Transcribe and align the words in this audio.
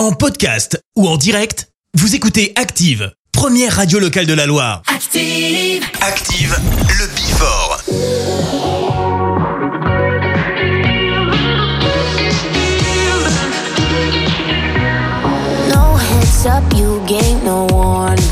En 0.00 0.12
podcast 0.12 0.82
ou 0.96 1.06
en 1.06 1.18
direct, 1.18 1.68
vous 1.92 2.14
écoutez 2.14 2.54
Active, 2.56 3.12
première 3.32 3.76
radio 3.76 3.98
locale 3.98 4.24
de 4.24 4.32
la 4.32 4.46
Loire. 4.46 4.80
Active, 4.86 5.84
Active 6.00 6.56
le 6.88 7.06
Bifort. 7.14 7.82
No 15.68 15.96
heads 15.98 16.46
up, 16.46 16.64
you 16.74 17.02
gain 17.06 17.44
no 17.44 17.66
warning. 17.70 18.24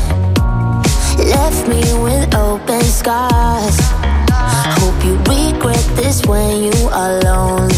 Left 1.19 1.67
me 1.67 1.83
with 2.01 2.33
open 2.33 2.81
scars. 2.81 3.77
Hope 4.79 5.05
you 5.05 5.17
regret 5.19 5.85
this 5.95 6.25
when 6.25 6.63
you 6.63 6.89
alone. 6.91 7.68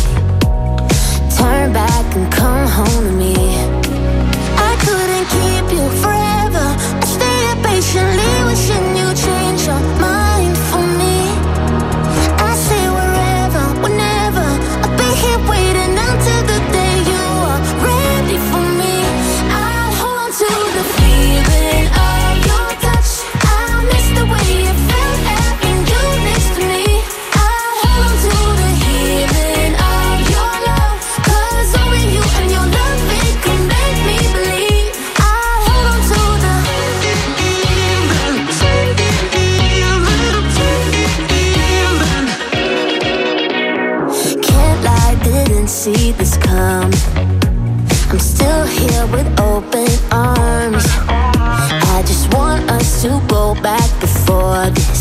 coward 54.51 55.00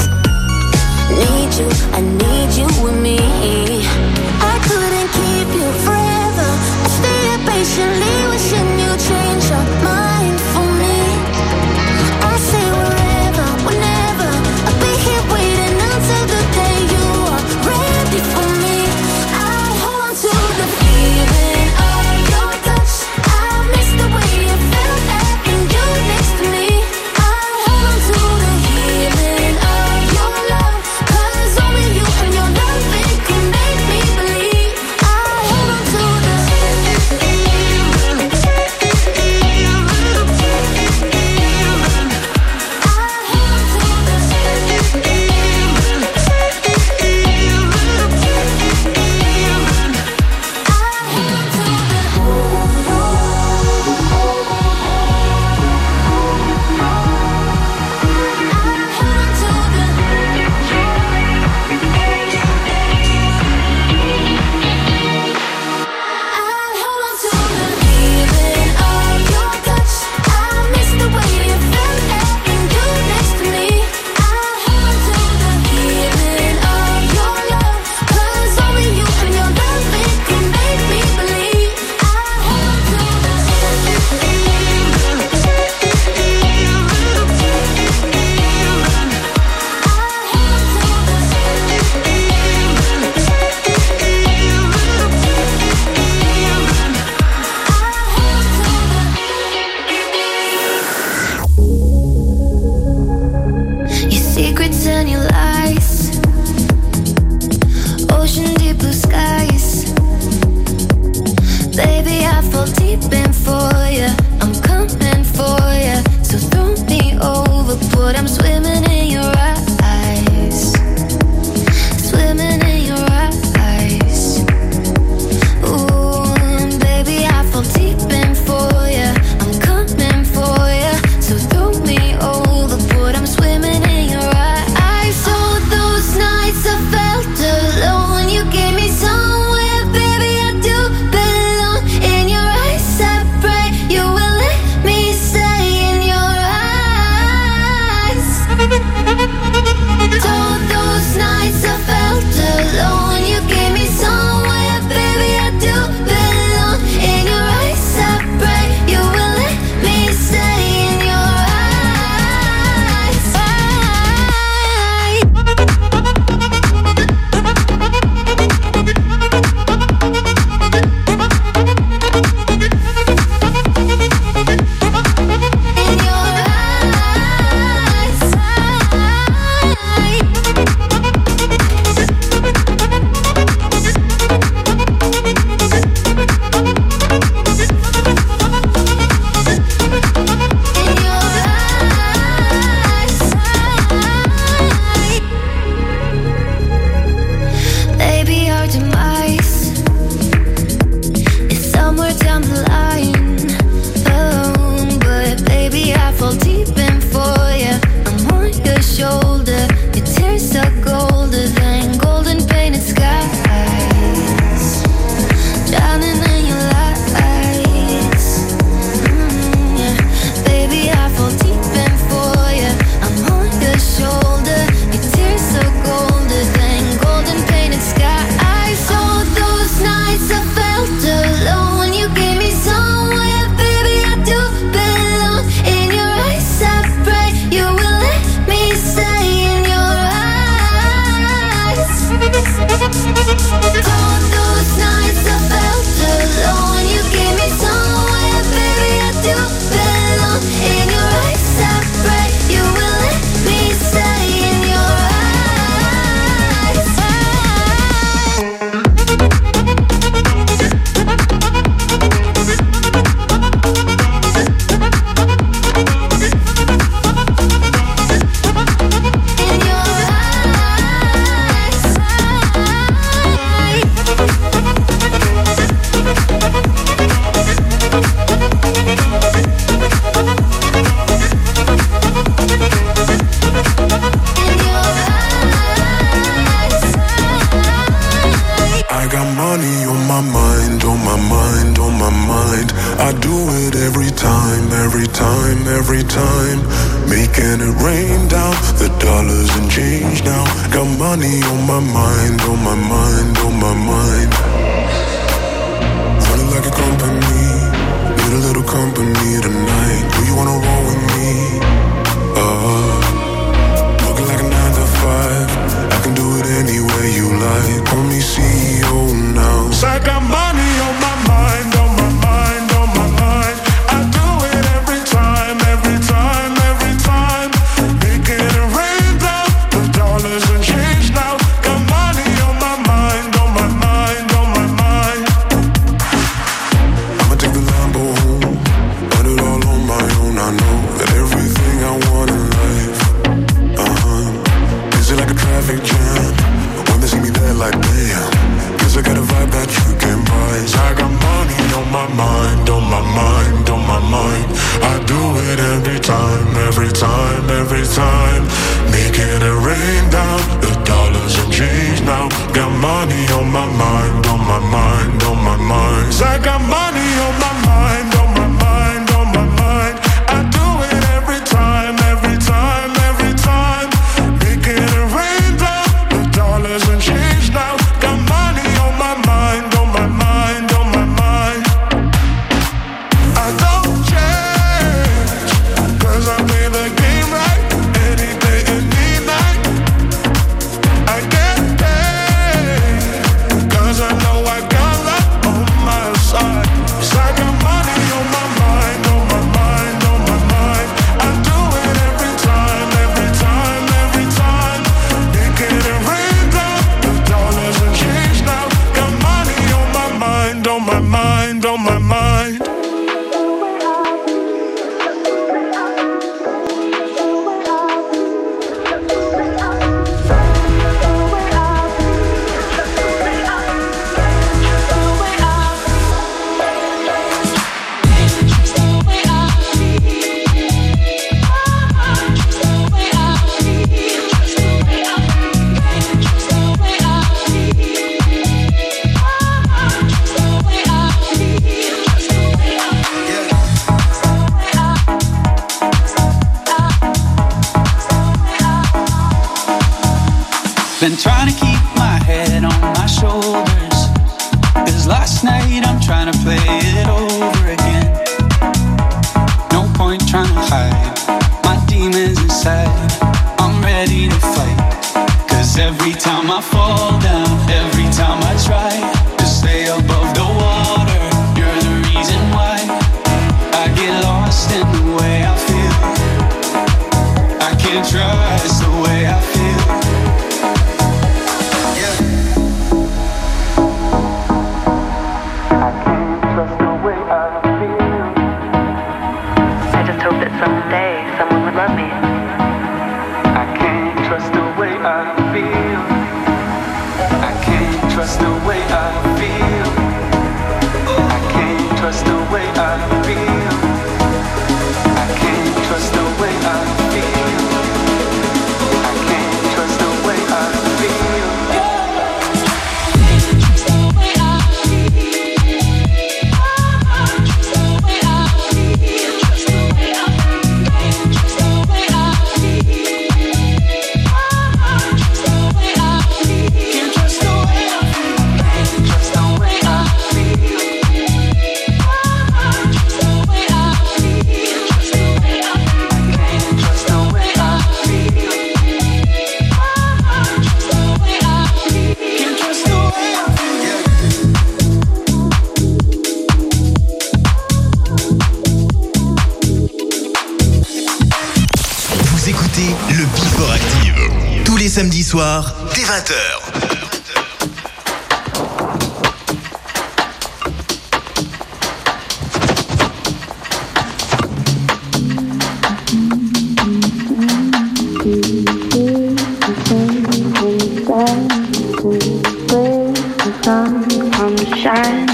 the 574.83 575.30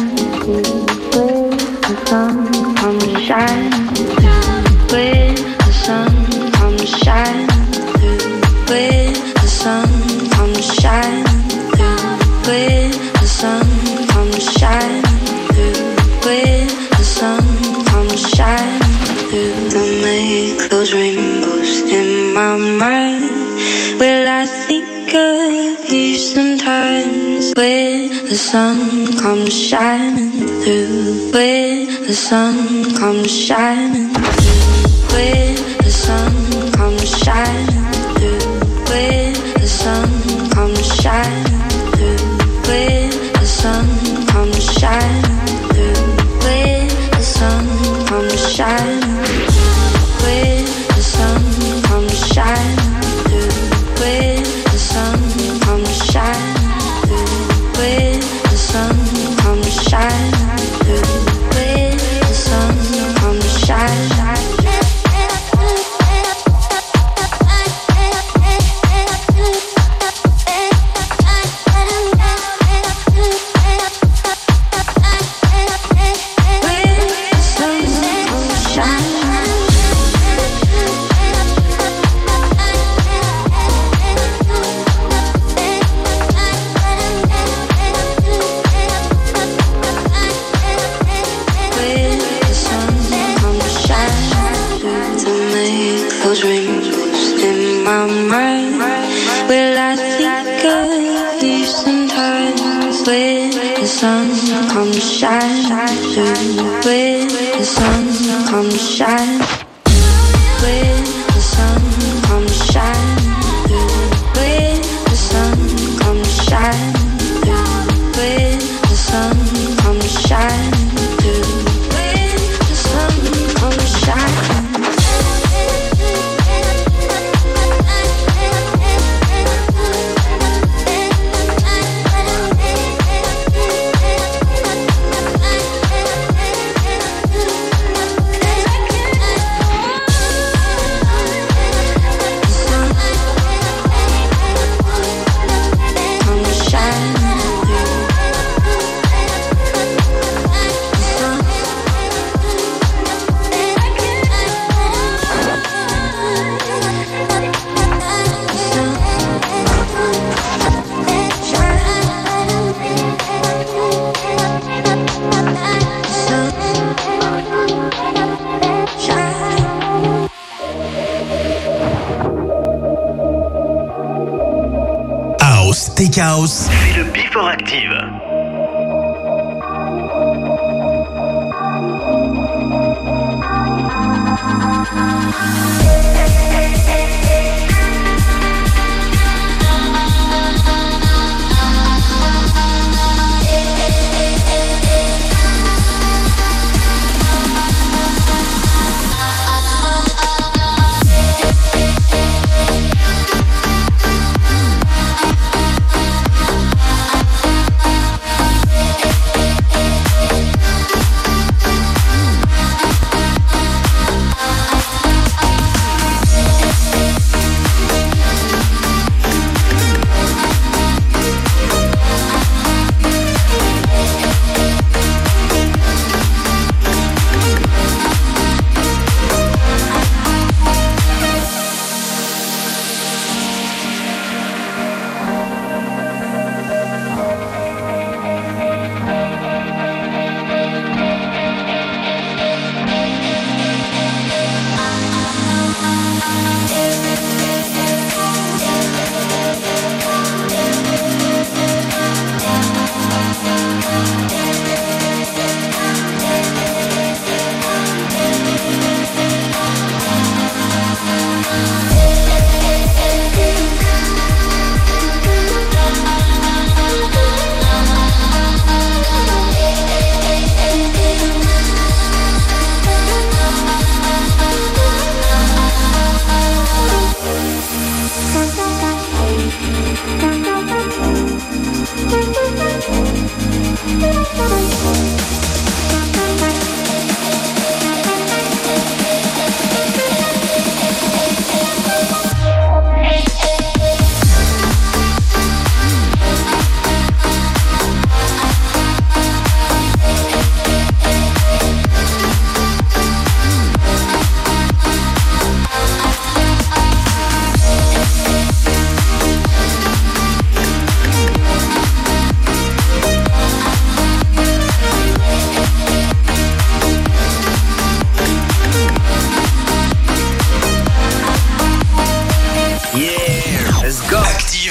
shining 29.50 30.33
through. 30.62 31.31
When 31.33 31.87
the 32.07 32.15
sun 32.15 32.95
comes 32.97 33.31
shining 33.31 34.06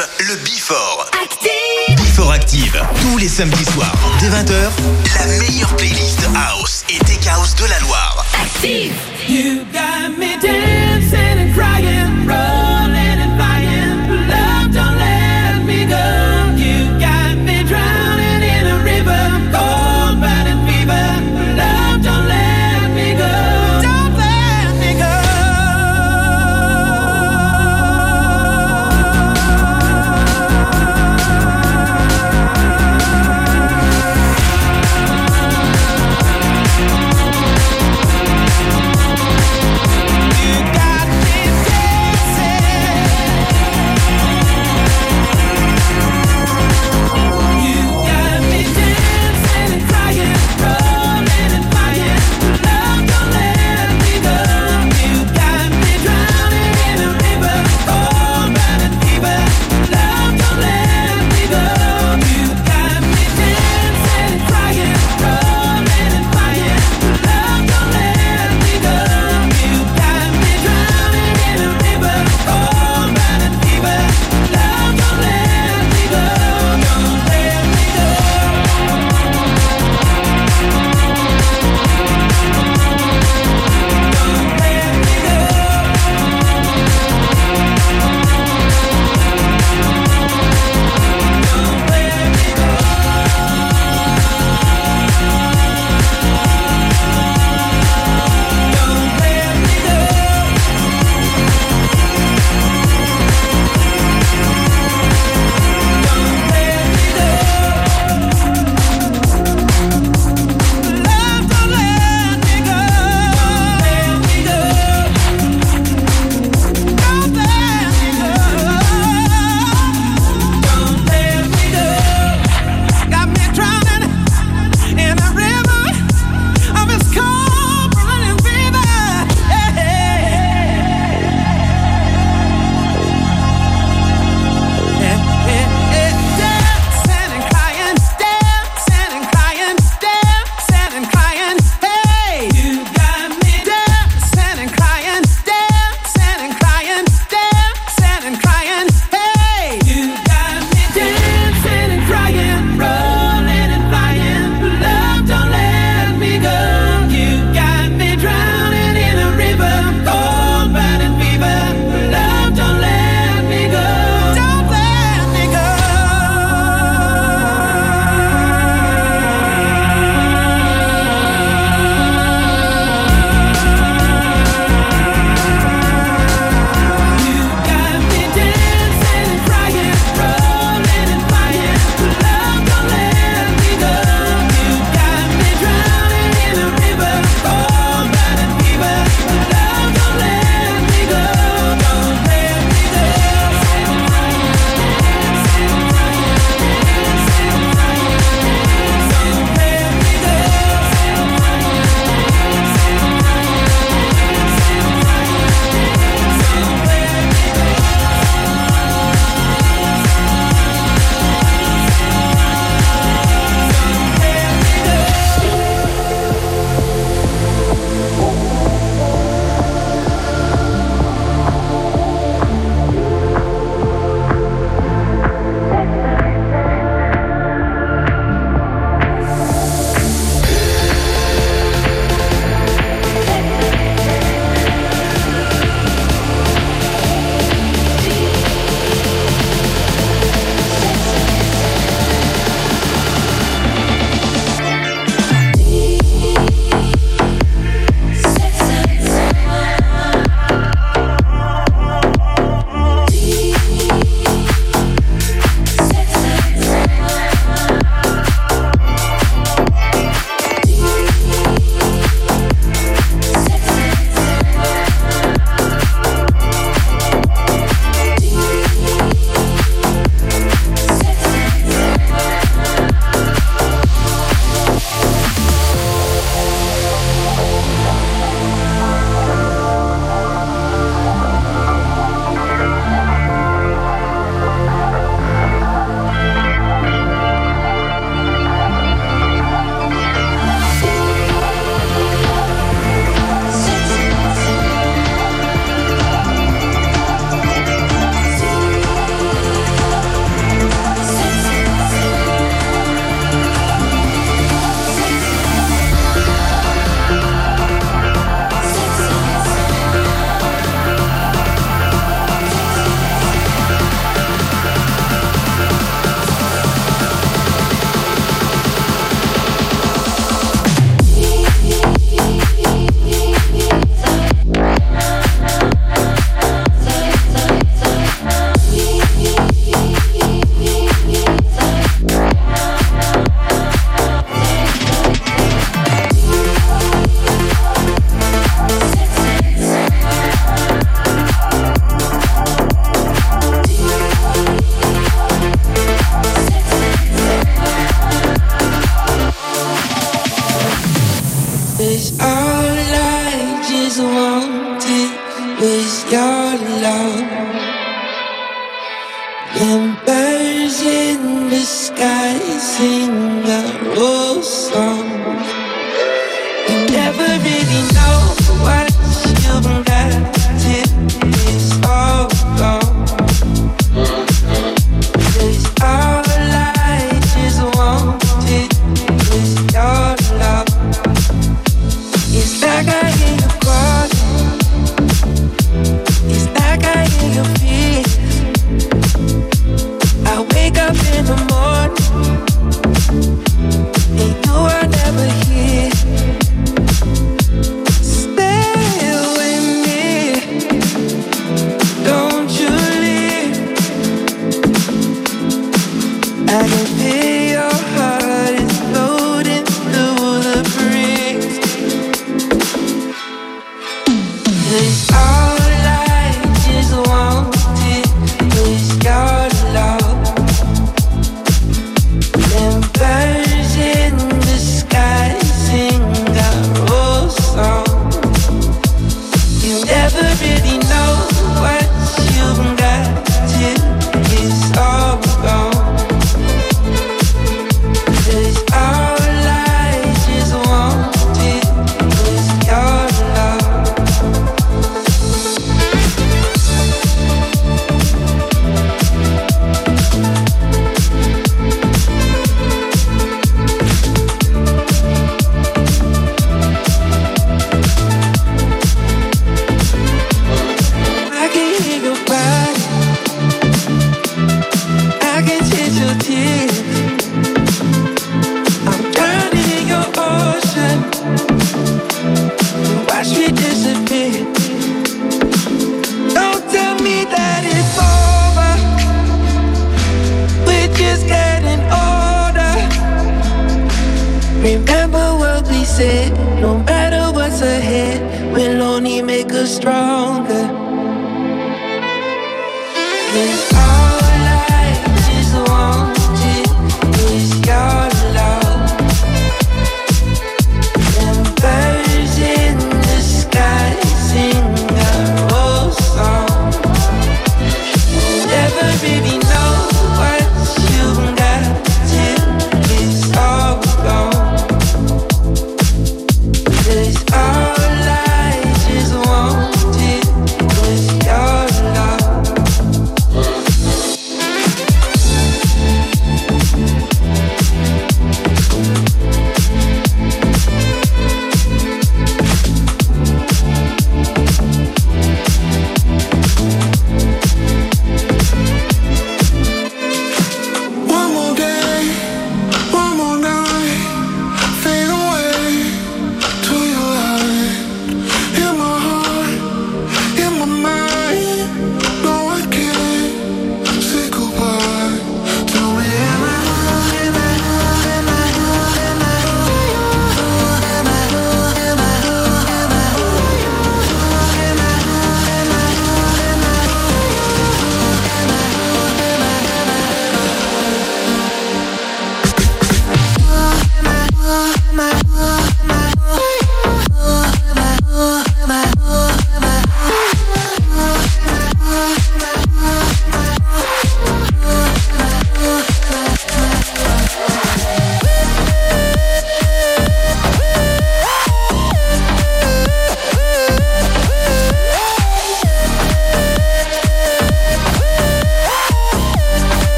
Active, 0.00 0.28
le 0.28 0.36
Before. 0.44 1.10
Active 1.22 1.96
Before 1.96 2.32
Active, 2.32 2.82
tous 3.02 3.18
les 3.18 3.28
samedis 3.28 3.64
soirs, 3.66 3.92
dès 4.18 4.28
20h, 4.28 4.70
la 5.18 5.26
meilleure 5.26 5.76
playlist 5.76 6.20
House 6.34 6.84
et 6.88 6.98
Tech 7.04 7.26
House 7.26 7.54
de 7.56 7.66
la 7.66 7.78
Loire. 7.80 8.24
Active 8.34 8.94
You 9.28 9.64
got 9.72 10.16
me 10.16 10.38
dancing 10.40 11.38
and 11.38 11.54
crying, 11.54 12.26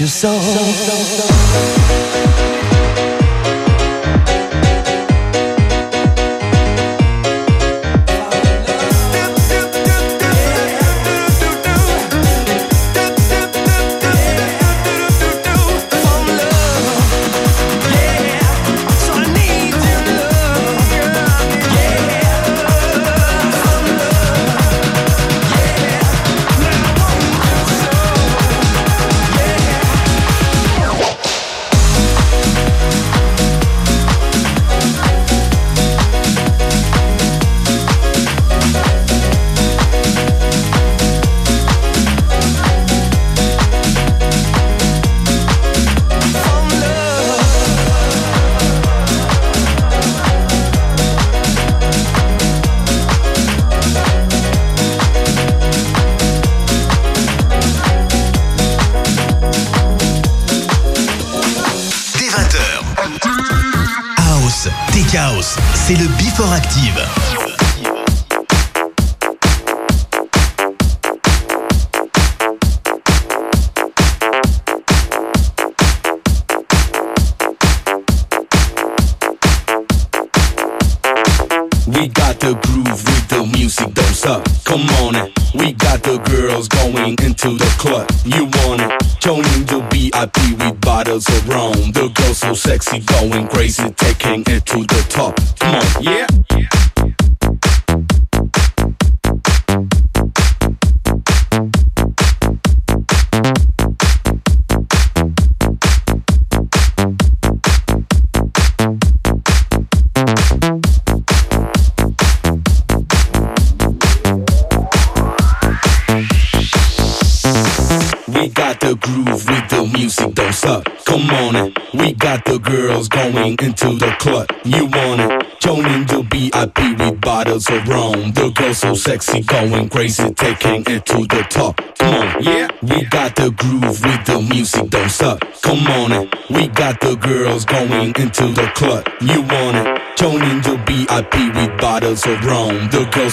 yourself. 0.00 0.39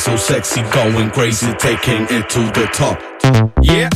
So 0.08 0.16
sexy, 0.16 0.62
going 0.72 1.10
crazy, 1.10 1.54
taking 1.56 2.04
it 2.10 2.30
to 2.30 2.40
the 2.56 2.66
top. 2.72 2.98
Yeah. 3.62 3.90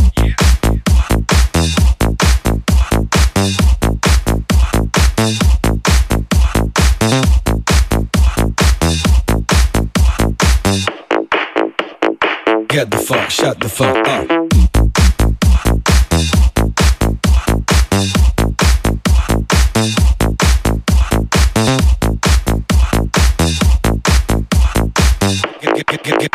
Get 12.67 12.91
the 12.91 12.97
fuck, 12.97 13.29
shut 13.29 13.61
the 13.61 13.69
fuck 13.69 14.05
up. 14.05 14.40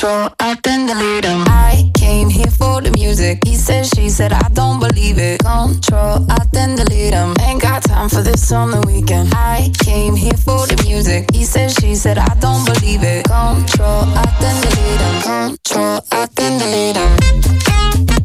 Control, 0.00 0.30
I 0.40 0.54
can 0.54 0.86
the 0.86 0.94
him. 1.28 1.44
I 1.46 1.90
came 1.94 2.30
here 2.30 2.50
for 2.50 2.80
the 2.80 2.90
music. 2.92 3.44
He 3.44 3.54
said, 3.54 3.84
she 3.84 4.08
said, 4.08 4.32
I 4.32 4.48
don't 4.54 4.80
believe 4.80 5.18
it. 5.18 5.40
Control, 5.40 6.24
I 6.30 6.38
then 6.52 6.74
the 6.74 6.90
him. 6.90 7.36
Ain't 7.42 7.60
got 7.60 7.82
time 7.82 8.08
for 8.08 8.22
this 8.22 8.50
on 8.50 8.70
the 8.70 8.80
weekend. 8.86 9.34
I 9.34 9.70
came 9.84 10.16
here 10.16 10.38
for 10.38 10.66
the 10.66 10.82
music. 10.88 11.30
He 11.34 11.44
said, 11.44 11.70
she 11.72 11.94
said, 11.94 12.16
I 12.16 12.34
don't 12.40 12.64
believe 12.64 13.02
it. 13.02 13.26
Control, 13.26 14.04
I 14.16 14.24
then 14.40 14.56
delete 14.62 15.00
him. 15.02 15.58
Control, 15.58 16.00
I 16.10 16.26
then 16.34 16.58
delete 16.58 16.96
him. 16.96 18.19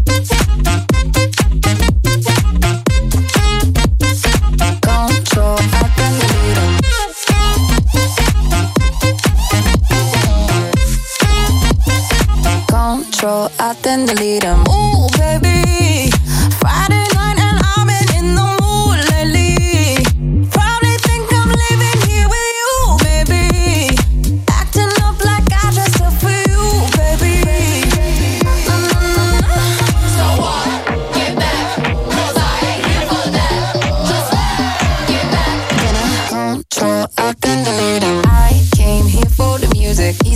and 13.96 14.08
delete 14.10 14.41
them. 14.41 14.62
Ooh, 14.68 15.08
baby, 15.18 16.12
Friday. 16.60 16.95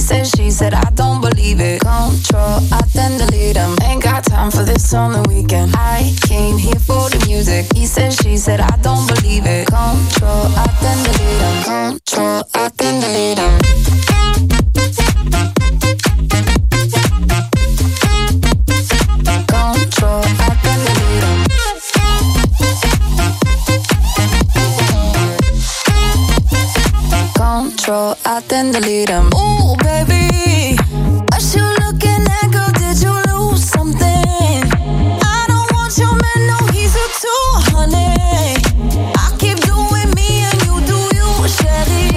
said, 0.09 0.25
she 0.25 0.49
said, 0.49 0.73
I 0.73 0.89
don't 0.95 1.21
believe 1.21 1.59
it. 1.59 1.81
Control, 1.81 2.59
I 2.73 2.81
then 2.95 3.19
delete 3.19 3.57
him. 3.57 3.75
Ain't 3.83 4.01
got 4.01 4.23
time 4.23 4.49
for 4.49 4.63
this 4.63 4.91
on 4.93 5.13
the 5.13 5.21
weekend. 5.29 5.75
I 5.75 6.15
came 6.27 6.57
here 6.57 6.79
for 6.79 7.09
the 7.09 7.23
music. 7.27 7.67
He 7.75 7.85
said, 7.85 8.13
she 8.13 8.35
said, 8.37 8.59
I 8.59 8.75
don't 8.81 9.07
believe 9.07 9.45
it. 9.45 9.67
Control, 9.67 10.47
I 10.57 10.65
then 10.81 10.97
delete 11.05 11.41
him. 11.67 11.99
Control, 11.99 12.43
I 12.55 12.71
then 12.77 13.01
delete 13.01 13.37
him. 13.37 14.18
control, 27.89 28.15
I 28.25 28.41
then 28.47 28.71
delete 28.71 29.07
them. 29.07 29.29
Ooh, 29.33 29.75
baby, 29.77 30.77
what 31.29 31.43
you 31.55 31.65
looking 31.81 32.23
at, 32.37 32.51
girl? 32.51 32.71
Did 32.77 33.01
you 33.01 33.13
lose 33.31 33.63
something? 33.63 34.61
I 35.23 35.45
don't 35.47 35.71
want 35.73 35.97
your 35.97 36.13
man, 36.13 36.39
no, 36.49 36.57
he's 36.73 36.95
a 36.95 37.07
two, 37.21 37.45
honey. 37.71 38.61
I 39.15 39.35
keep 39.39 39.57
doing 39.65 40.09
me 40.17 40.45
and 40.49 40.59
you 40.65 40.75
do 40.85 40.99
you, 41.17 41.29
Shelly. 41.47 42.09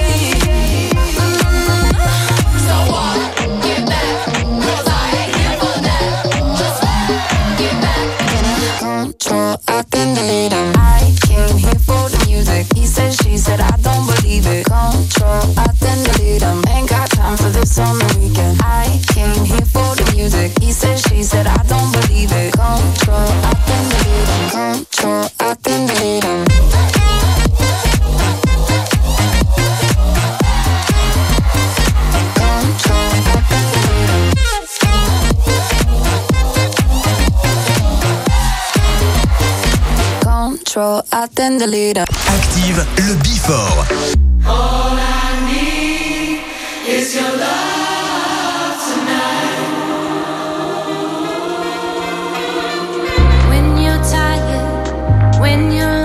Control, 8.79 9.57
I 9.67 9.83
can 9.89 10.13
delete 10.13 10.51
them. 10.51 10.73
I 10.77 11.15
came 11.25 11.57
here 11.57 11.79
for 11.87 12.09
the 12.09 12.25
music. 12.27 12.67
He 12.75 12.85
said, 12.85 13.13
she 13.13 13.37
said, 13.37 13.59
I 13.59 13.75
don't 13.77 13.92
leave 14.33 14.47
it. 14.47 14.65
Control, 14.65 15.43
I 15.57 15.67
then 15.79 16.03
delete 16.03 16.41
them. 16.41 16.63
Ain't 16.69 16.89
got 16.89 17.09
time 17.11 17.37
for 17.37 17.49
this 17.49 17.77
on 17.77 17.99
the 17.99 18.17
weekend. 18.19 18.59
I 18.61 19.01
came 19.13 19.45
here 19.45 19.65
for 19.73 19.95
the 19.95 20.11
music. 20.15 20.51
He 20.59 20.71
said, 20.71 20.97
she 20.99 21.23
said, 21.23 21.45
I 21.45 21.61
don't 21.63 21.91
believe 21.91 22.31
it. 22.31 22.53
Control, 22.53 23.29
I 23.49 23.53
then 23.67 23.83
delete 23.91 24.53
them. 24.53 24.85
Control, 24.85 25.29
I 25.39 25.55
then 25.61 25.87
delete 25.87 26.23
them. 26.23 26.52
control, 40.73 41.03
attend 41.11 41.61
the 41.61 41.67
leader. 41.67 42.05
Active 42.27 42.77
le 42.97 43.15
before. 43.21 43.85
All 44.47 44.97
I 44.97 45.29
need 45.45 46.41
is 46.87 47.15
your 47.15 47.37
love. 47.37 47.81
when 53.49 53.77
you're 53.77 54.03
tired, 54.03 55.39
when 55.39 55.71
you're 55.71 56.02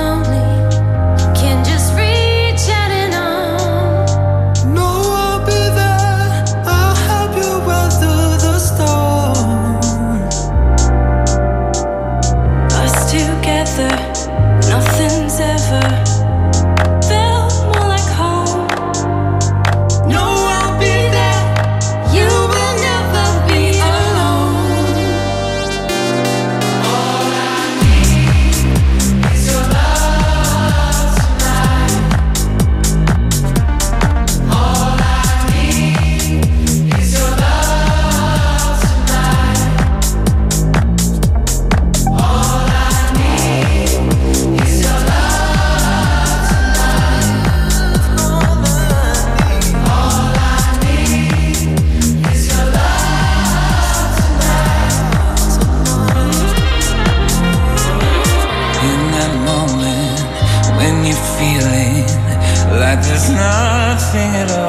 sing 64.12 64.34
it 64.34 64.50
all. 64.52 64.67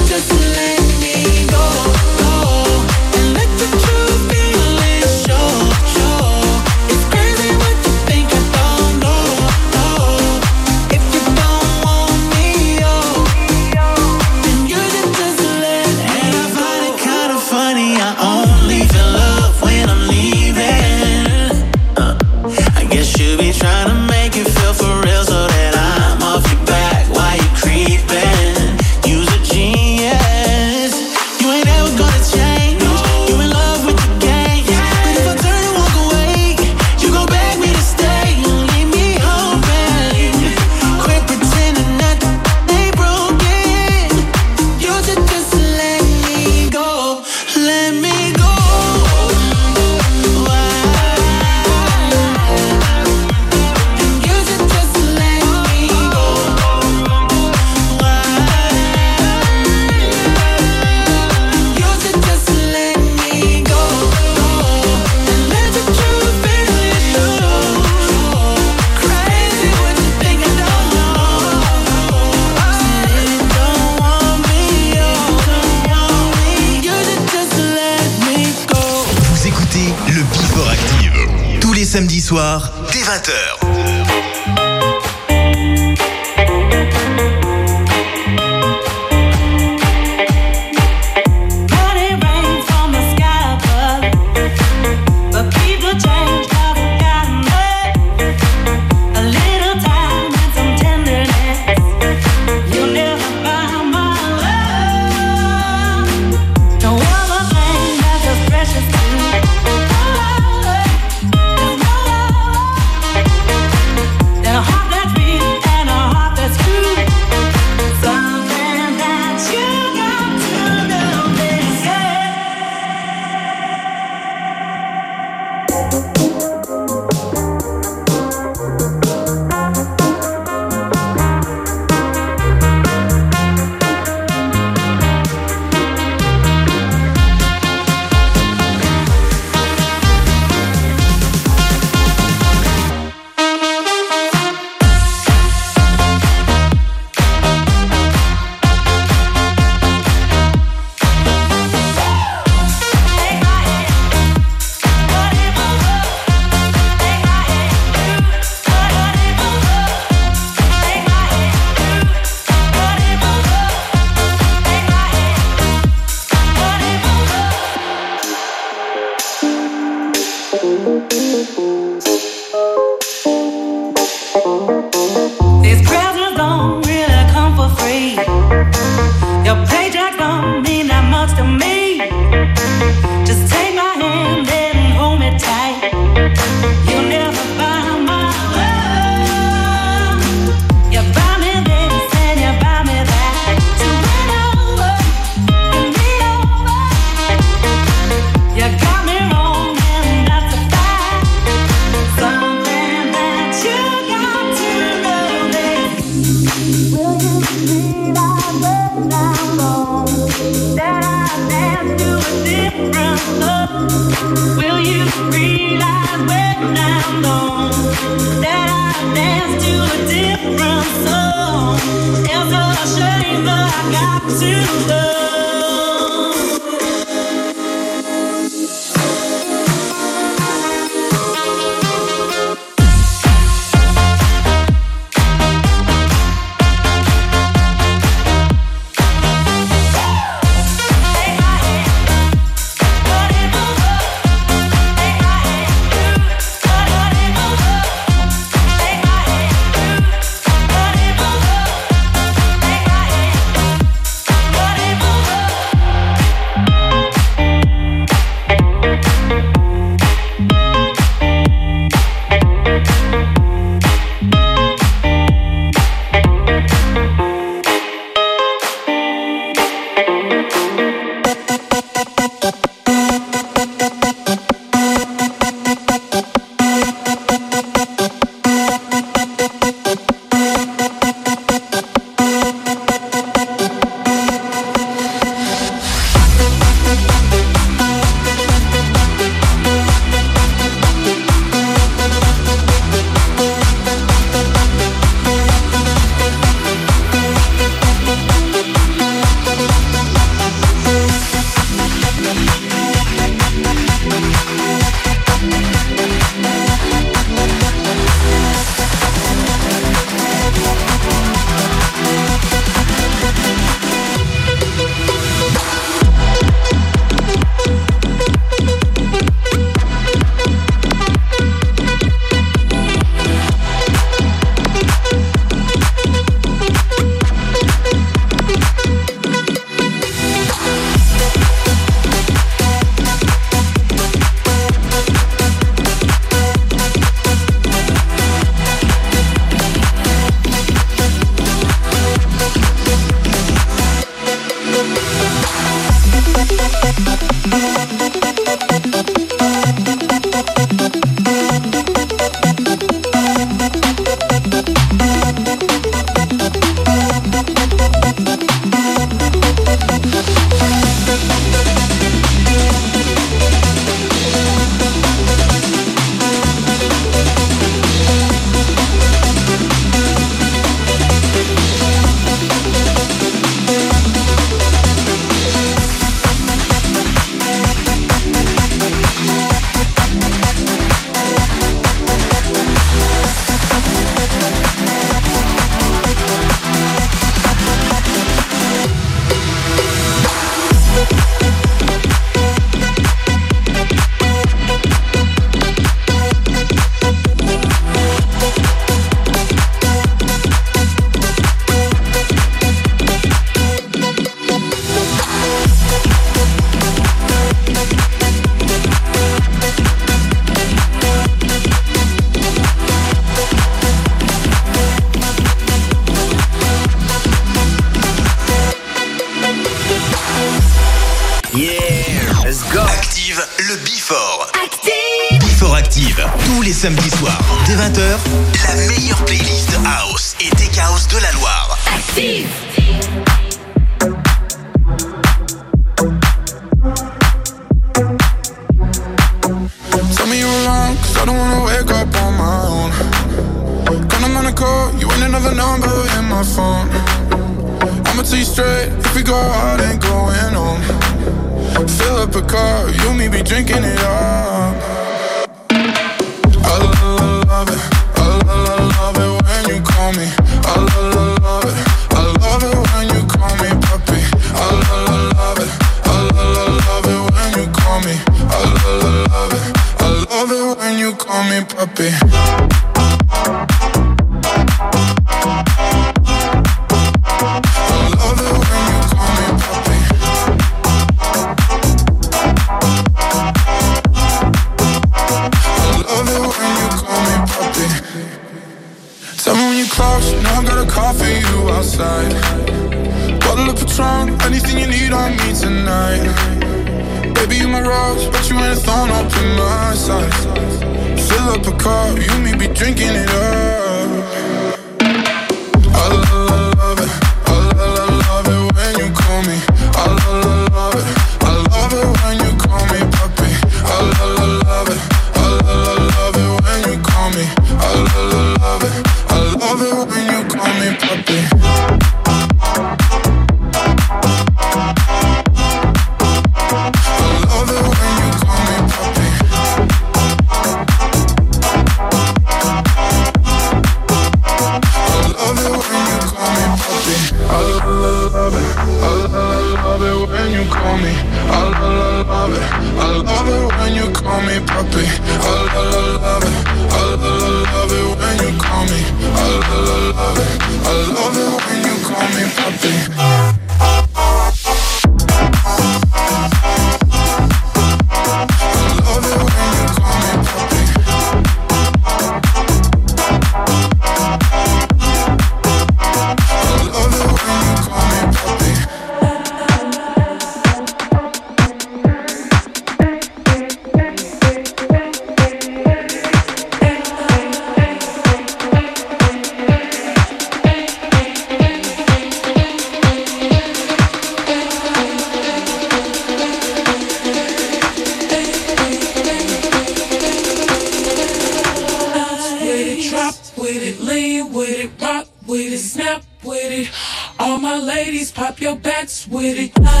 Pop 598.41 598.59
your 598.59 598.75
backs 598.75 599.27
with 599.27 599.55
it. 599.55 600.00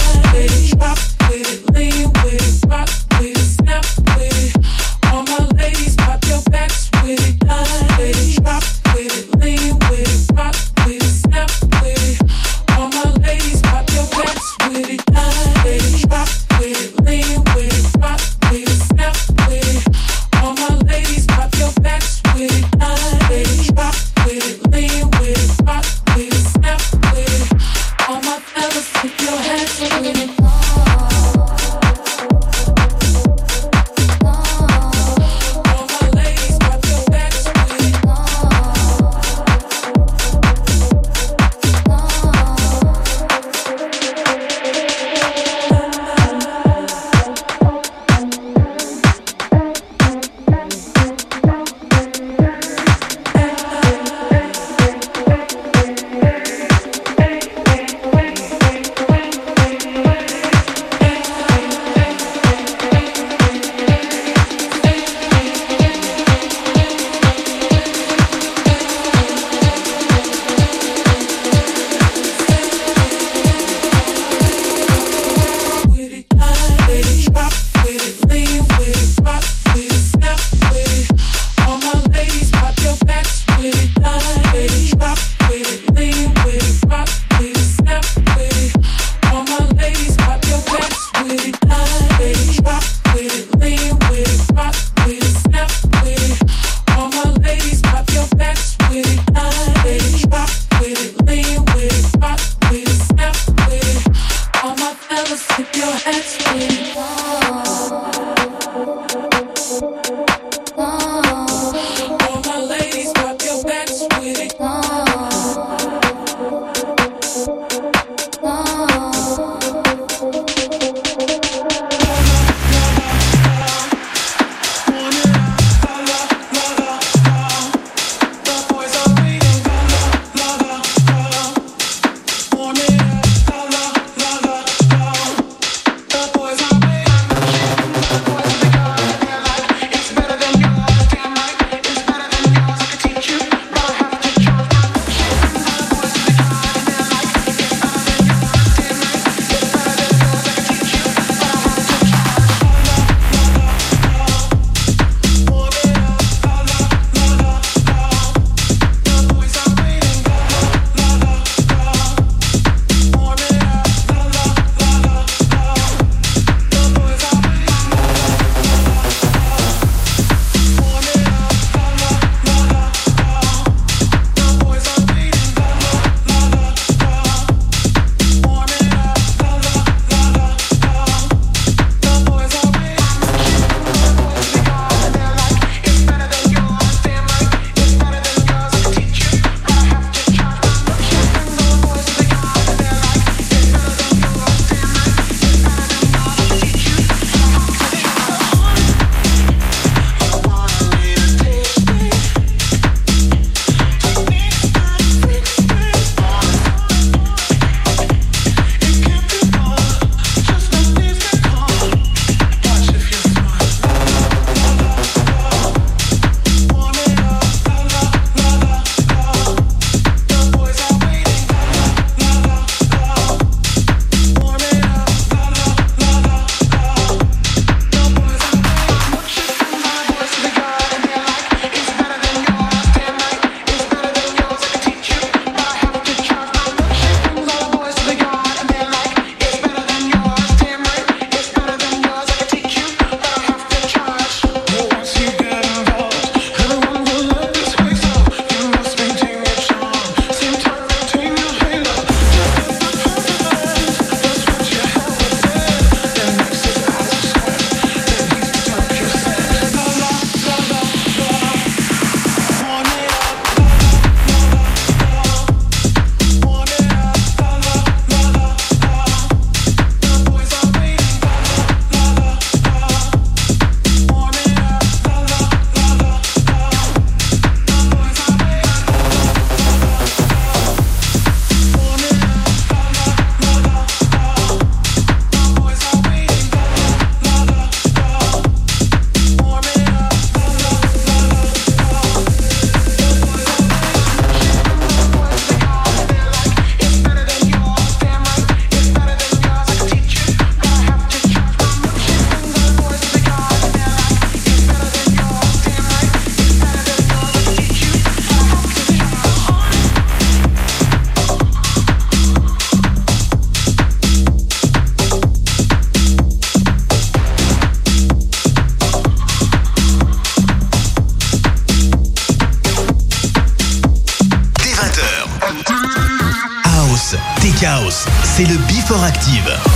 C'est 328.41 328.47
le 328.47 328.57
Before 328.67 329.03
Active. 329.03 329.70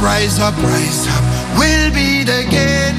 rise 0.00 0.38
up, 0.38 0.56
rise 0.62 1.06
up. 1.08 1.24
We'll 1.58 1.90
beat 1.92 2.28
again. 2.28 2.96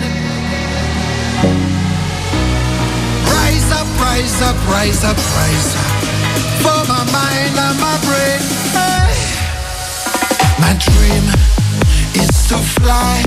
Rise 3.26 3.72
up, 3.72 3.88
rise 4.00 4.42
up, 4.42 4.58
rise 4.68 5.04
up, 5.04 5.18
rise 5.18 5.76
up. 5.76 5.92
For 6.64 6.80
my 6.92 7.04
mind 7.12 7.56
and 7.58 7.80
my 7.80 7.98
brain. 8.06 8.60
My 10.60 10.74
dream 10.78 11.24
is 12.16 12.48
to 12.50 12.58
fly 12.58 13.24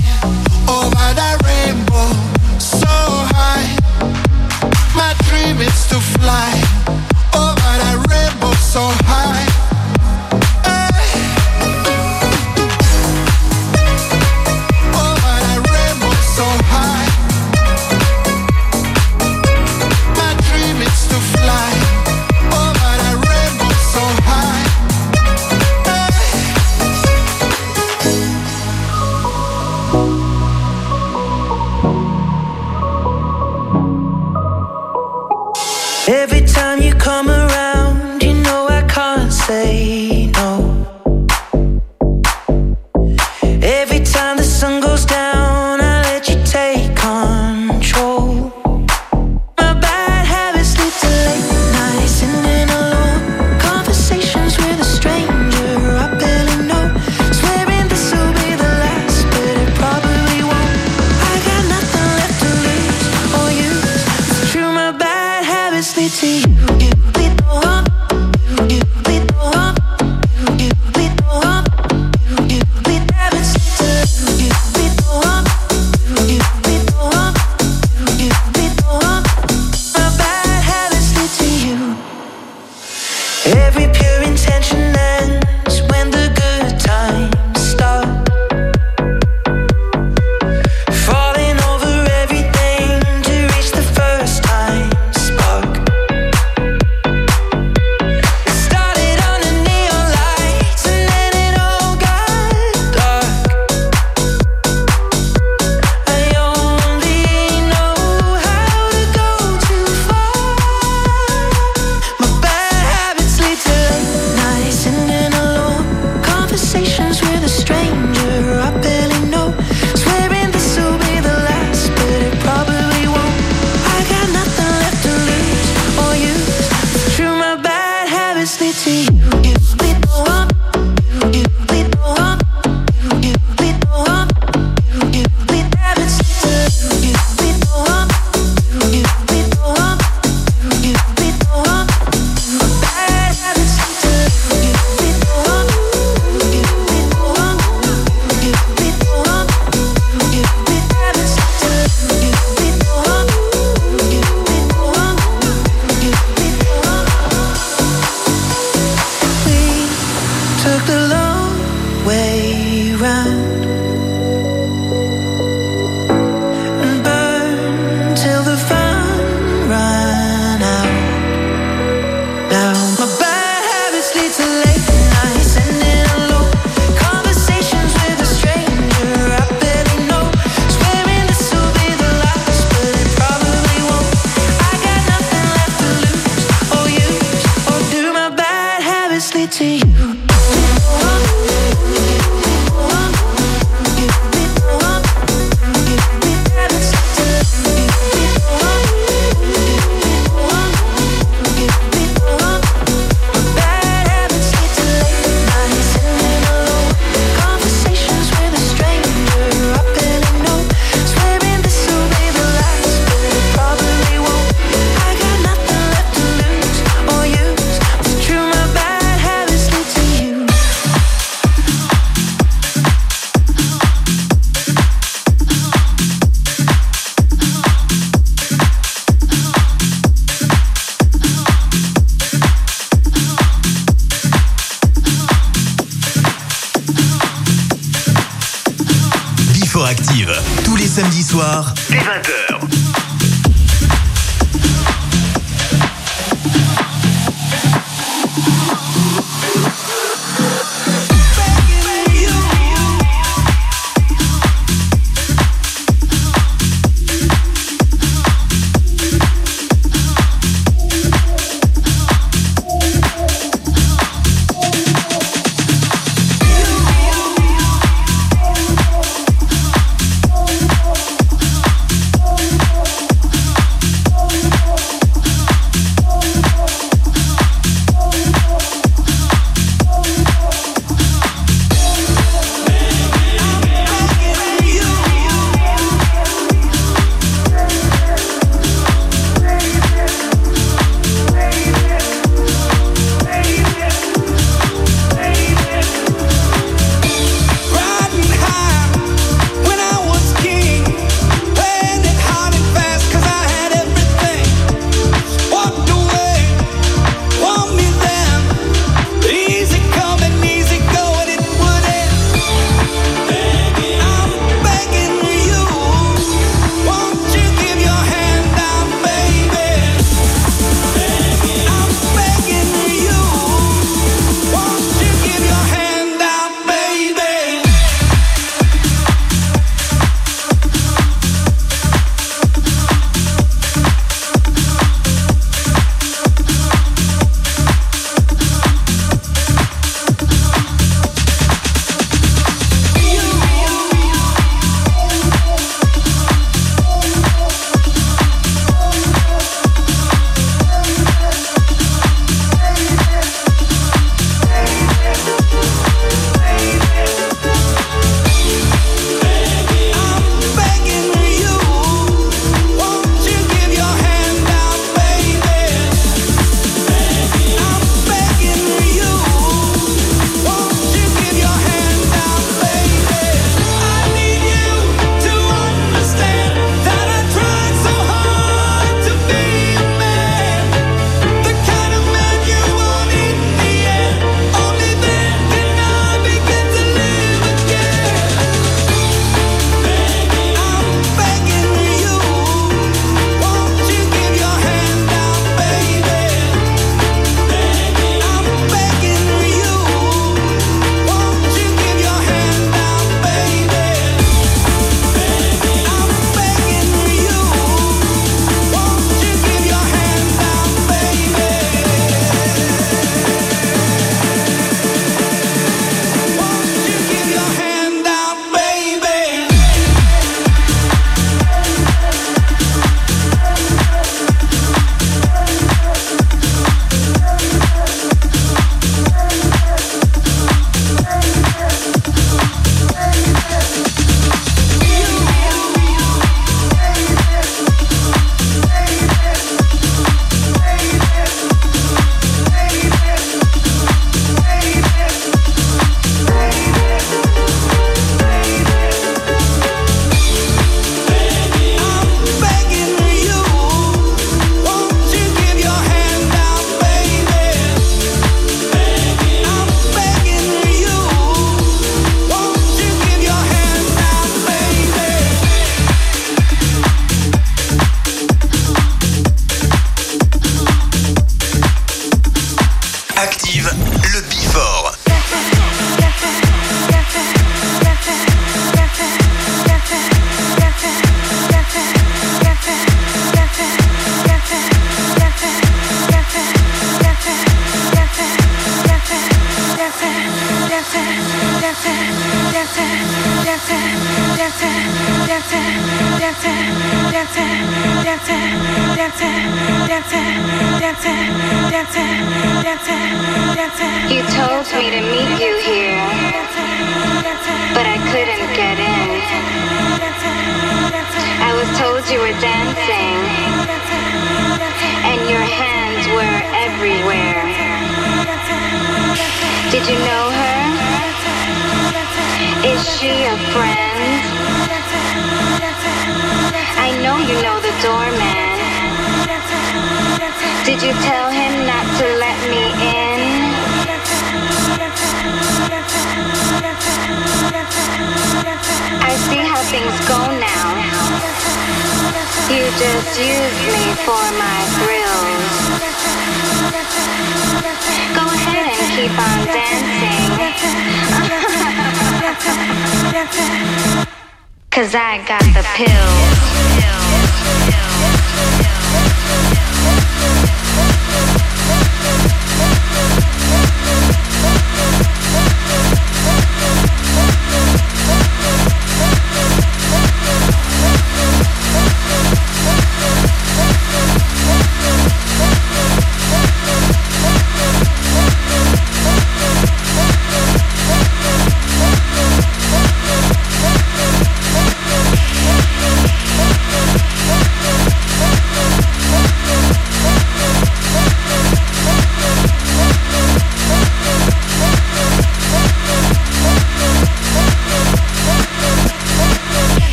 over 0.69 1.07
that 1.19 1.37
rainbow 1.43 2.13
so 2.59 2.87
high. 2.87 3.75
My 4.95 5.13
dream 5.27 5.57
is 5.61 5.87
to 5.87 5.99
fly 5.99 6.53
over 7.33 7.71
that 7.81 7.97
rainbow 8.07 8.53
so 8.53 8.81
high. 9.09 9.62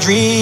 Dream. 0.00 0.33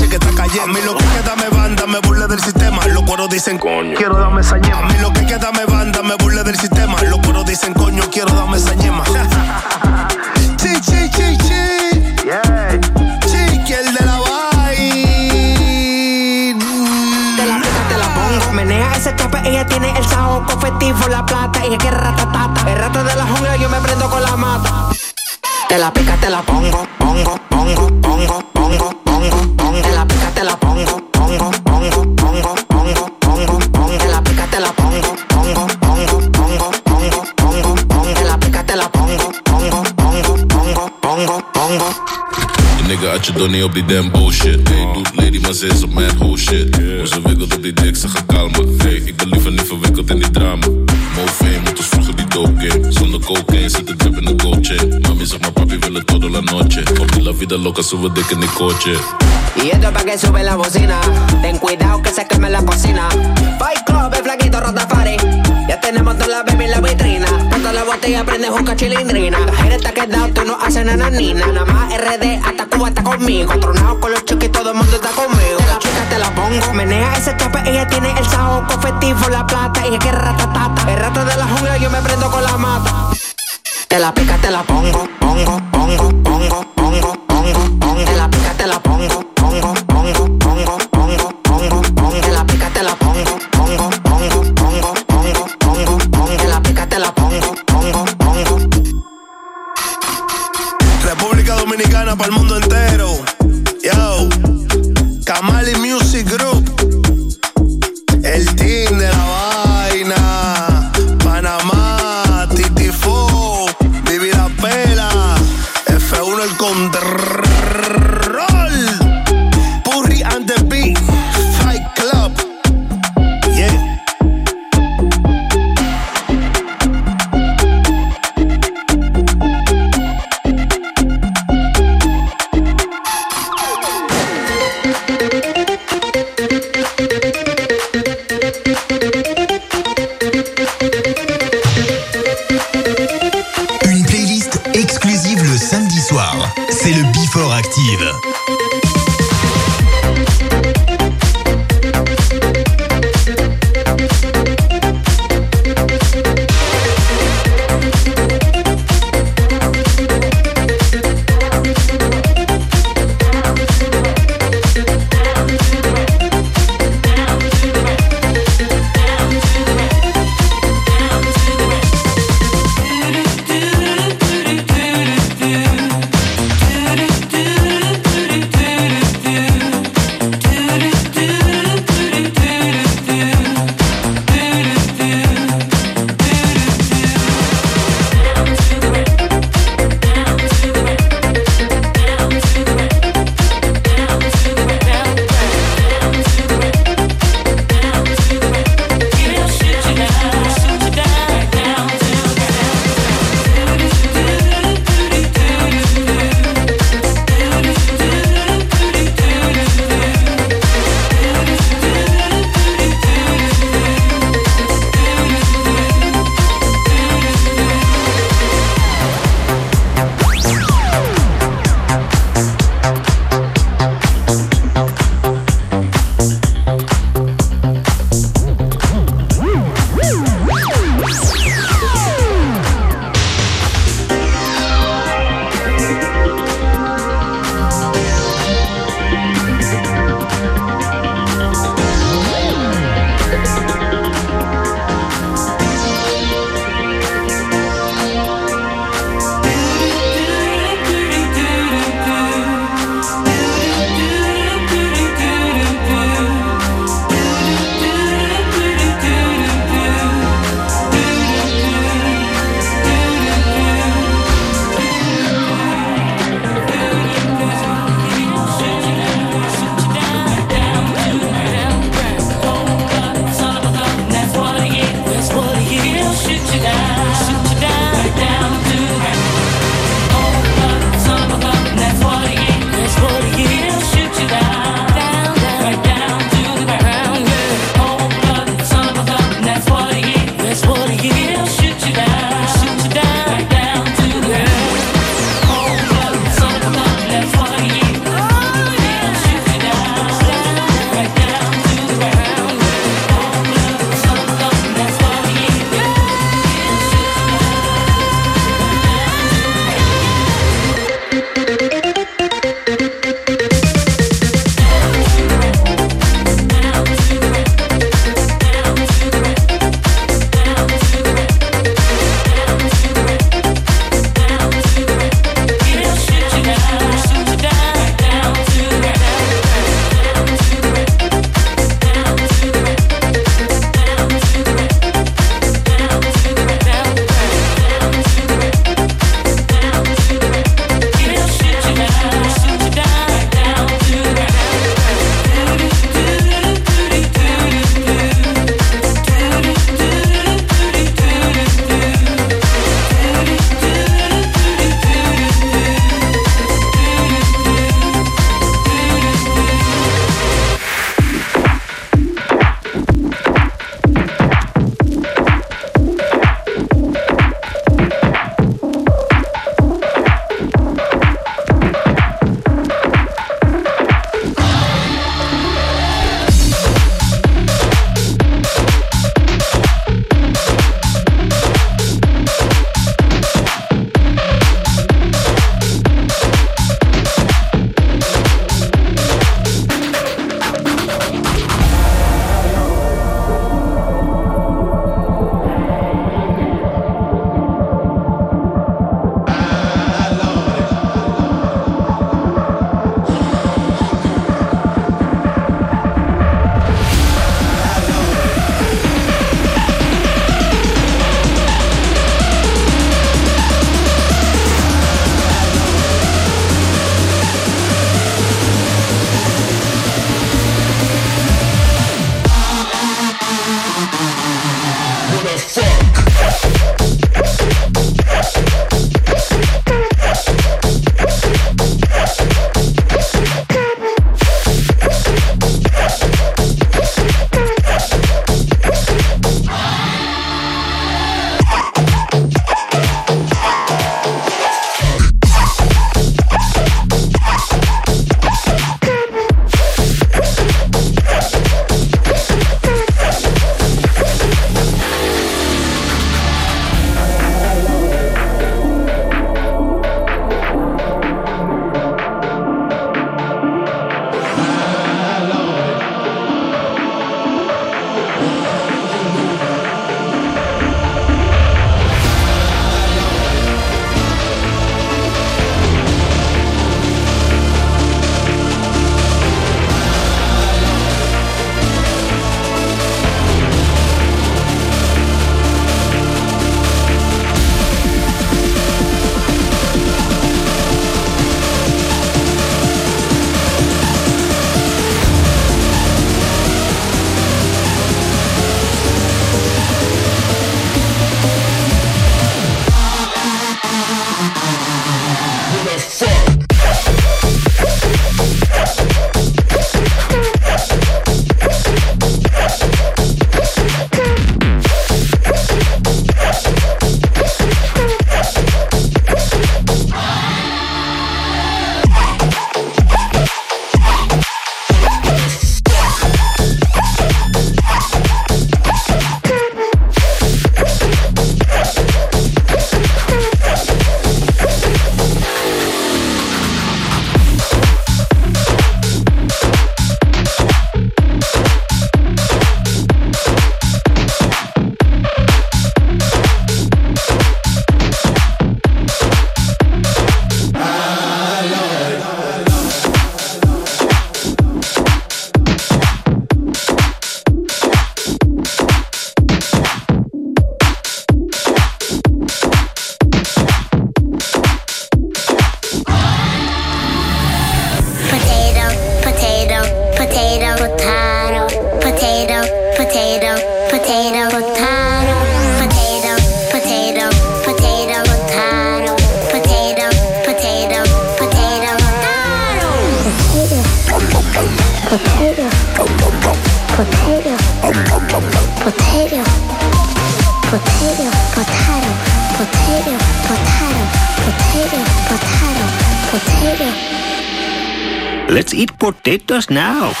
just 599.41 599.49
now. 599.49 600.00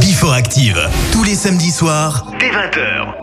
Before 0.00 0.32
Active, 0.32 0.88
tous 1.12 1.22
les 1.24 1.34
samedis 1.34 1.70
soirs, 1.70 2.26
dès 2.40 2.50
20h. 2.50 3.21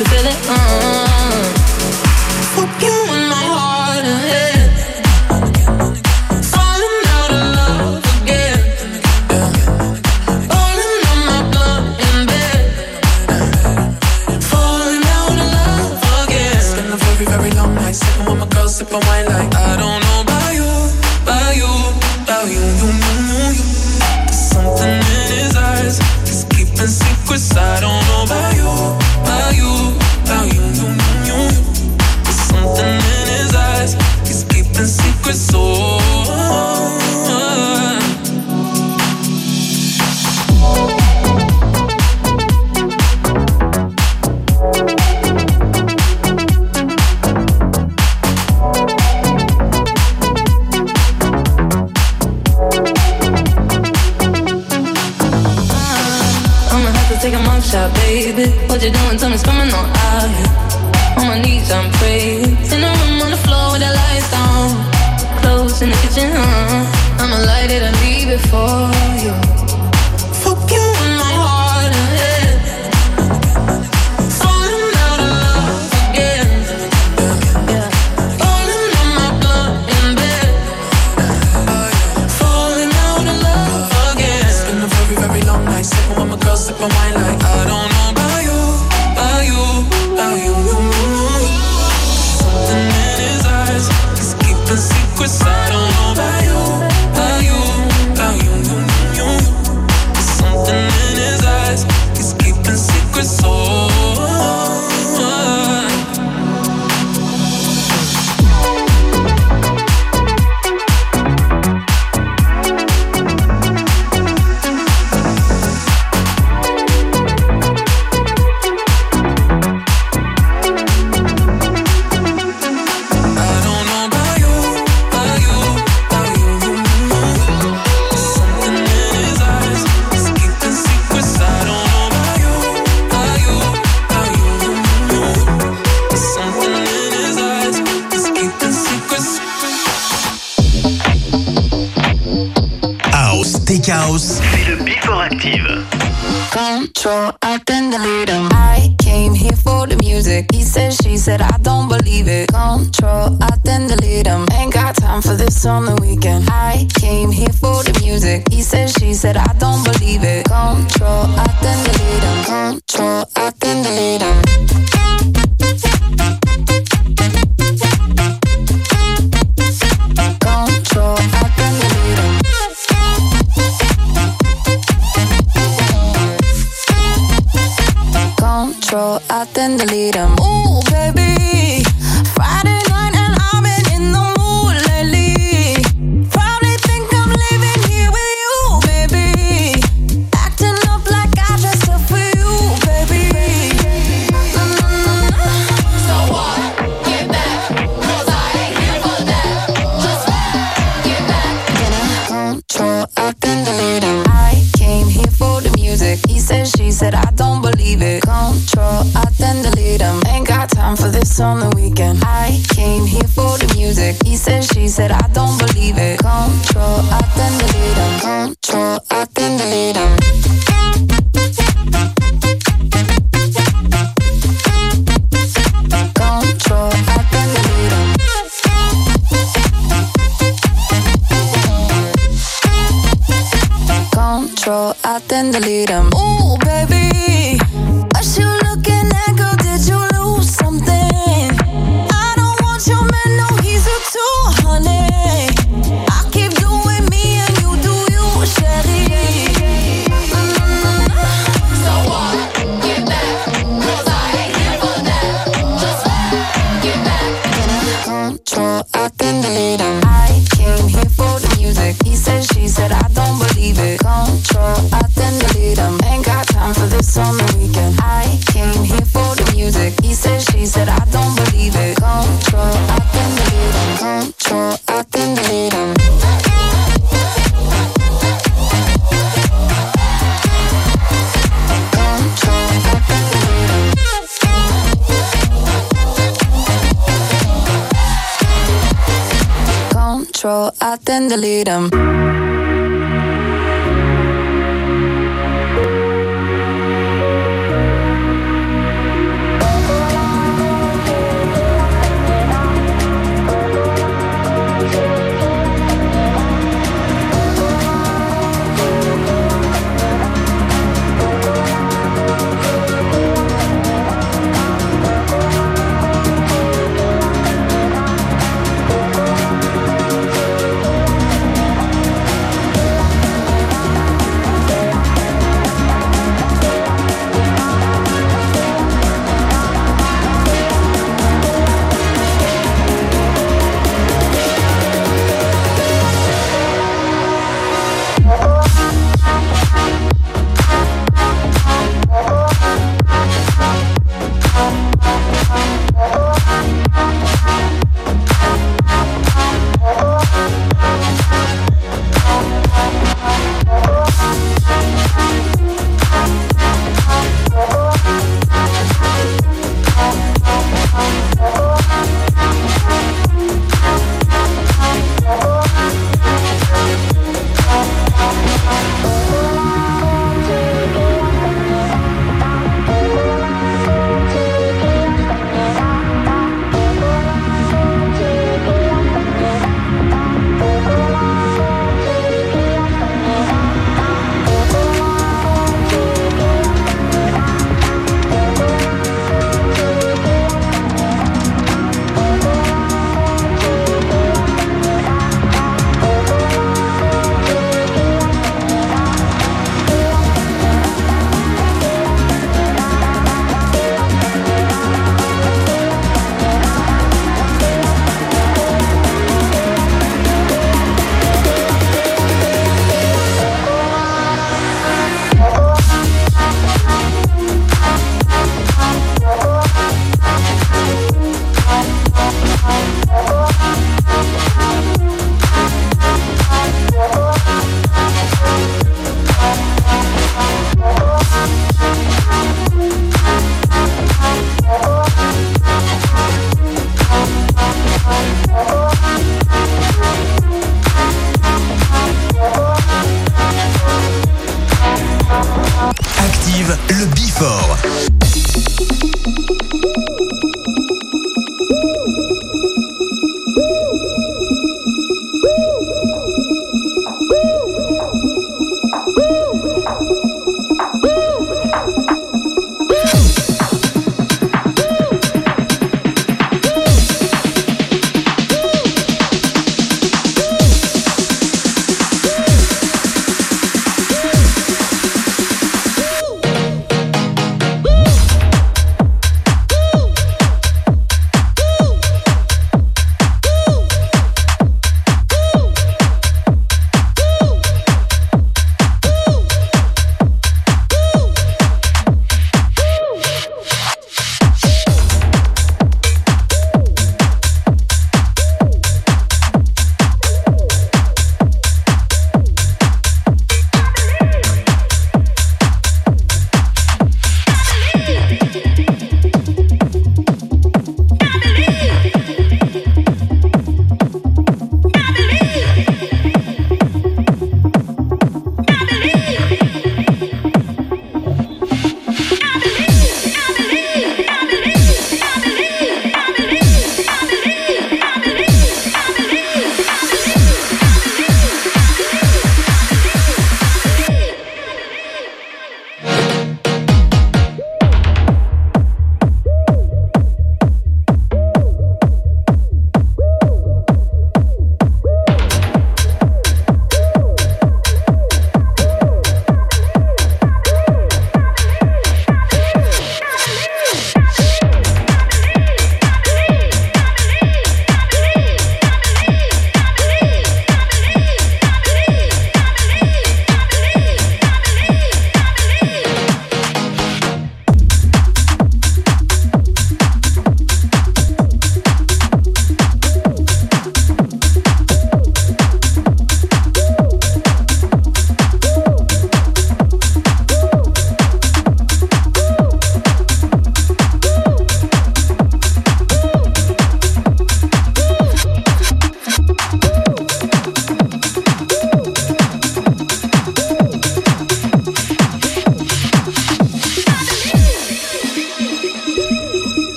You 0.00 0.06
feel 0.06 0.24
it. 0.24 0.32
Mm. 0.32 0.89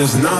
does 0.00 0.16
not 0.16 0.39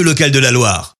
radio 0.00 0.04
locale 0.04 0.30
de 0.30 0.40
la 0.40 0.50
Loire. 0.50 0.99